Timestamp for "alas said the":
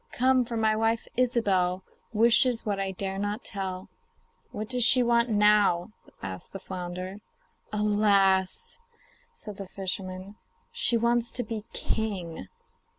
7.71-9.67